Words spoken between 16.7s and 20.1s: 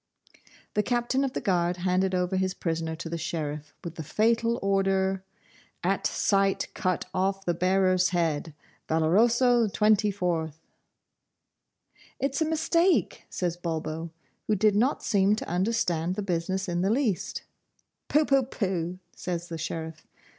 the least. 'Poo poo pooh,' says the Sheriff.